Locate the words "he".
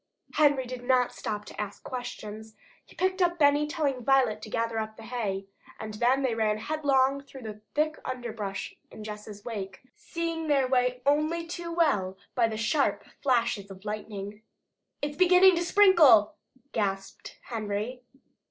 2.83-2.95